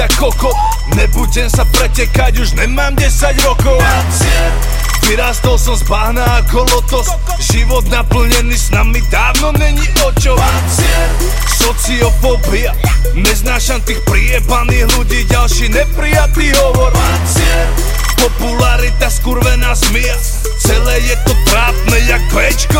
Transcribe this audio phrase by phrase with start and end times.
[0.00, 0.54] jak koko.
[0.96, 3.78] Nebudem sa pretekať, už nemám 10 rokov.
[5.10, 7.10] Vyrastol som z bahna ako lotos.
[7.52, 10.38] Život naplnený s nami dávno není o čo.
[11.58, 12.72] Sociofobia.
[13.18, 16.94] Neznášam tých priebaných ľudí Ďalší neprijatý hovor.
[18.16, 20.16] Popularita skurvená zmia.
[20.60, 22.79] Celé je to trápne jak horor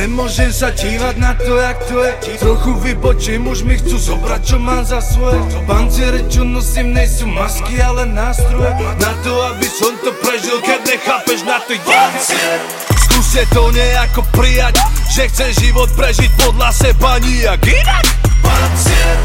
[0.00, 2.12] Nemôžem sa dívať na to, jak to je.
[2.40, 5.36] Trochu vybočím, už mi chcú zobrať, čo mám za svoje.
[5.68, 8.72] Panciere, čo nosím, nejsú masky, ale nástroje.
[8.96, 12.58] Na to, aby som to prežil, keď nechápeš na to Pancier
[12.96, 14.80] Skúste to nejako prijať
[15.12, 18.04] Že chcem život prežiť podľa seba nijak inak.
[18.40, 19.16] Pancier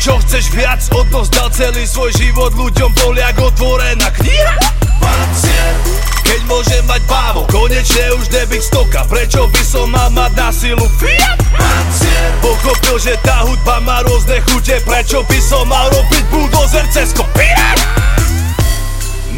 [0.00, 2.88] Čo chceš viac, odovzdal celý svoj život ľuďom
[3.20, 4.69] jak otvorená kniha
[6.60, 9.00] môžem mať bávo Konečne už nebyť stoka.
[9.08, 10.84] Prečo by som mal mať na silu?
[11.00, 11.40] Fiat?
[12.44, 14.76] Pochopil, že tá hudba má rôzne chute.
[14.84, 17.80] Prečo by som mal robiť bulldozer cez kopírať?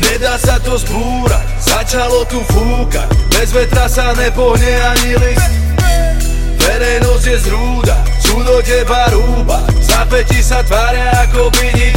[0.02, 1.46] Nedá sa to zbúrať.
[1.62, 3.06] Začalo tu fúkať.
[3.30, 5.50] Bez vetra sa nepohne ani list.
[6.58, 7.96] Verejnosť je zrúda.
[8.18, 9.62] Sú do teba rúba.
[9.78, 11.94] Zapäti sa tvária ako by nič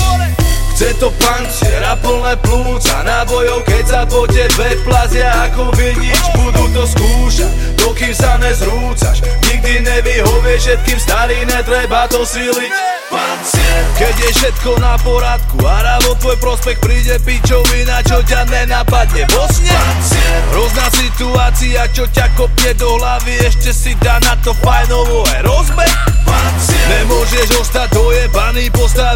[0.76, 6.68] Chce to pancier a plné plúca Nábojov keď sa po tebe plazia ako nič Budú
[6.76, 12.72] to skúšať, dokým sa nezrúcaš Nikdy nevyhovie všetkým starý, netreba to siliť
[13.08, 19.32] Pancier Keď je všetko na poradku a rávo tvoj prospech príde pičovina Čo ťa nenapadne
[19.32, 19.80] vo sne.
[20.52, 25.96] Hrozná situácia, čo ťa kopne do hlavy Ešte si dá na to fajnovo aj rozbeh
[26.86, 29.15] Nemôžeš ostať dojebaný, čelom,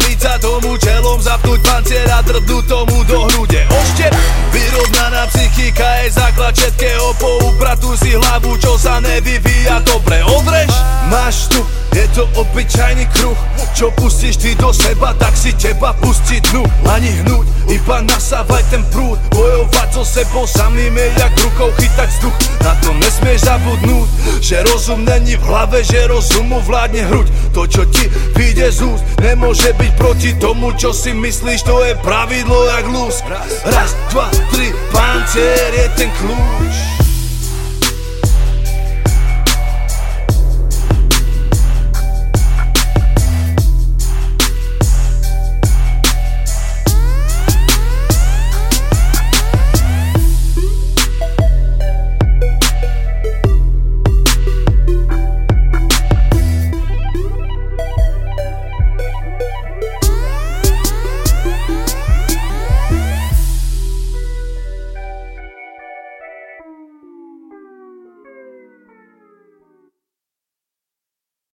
[1.30, 4.10] zapnúť pancier a drbnúť tomu do hrude Ošte
[4.50, 10.18] vyrovnaná psychika je základ všetkého, poupratuj si hlavu, čo sa nevyvíja dobre.
[10.26, 10.74] Odrež,
[11.06, 11.62] máš tu,
[11.94, 13.38] je to obyčajný kruh.
[13.74, 18.82] Čo pustíš ty do seba, tak si teba pustí dnu Ani hnúť, iba nasávaj ten
[18.90, 19.16] prúd.
[19.30, 22.36] Bojovať so sebou samým je jak rukou chytať vzduch.
[22.66, 24.08] Na to nesmieš zabudnúť,
[24.42, 27.26] že rozum není v hlave Že rozumu vládne hruď.
[27.54, 31.94] To čo ti vyjde z úst, nemôže byť proti tomu Čo si myslíš, to je
[31.94, 33.24] pravidlo jak lúsk.
[33.64, 36.99] Raz, dva, tri, pancier je ten kľúč